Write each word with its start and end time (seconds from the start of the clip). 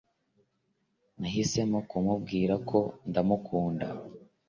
Nahisemo 1.19 1.77
kumubwira 1.89 2.53
ko 2.69 2.79
ndamukunda 3.09 3.87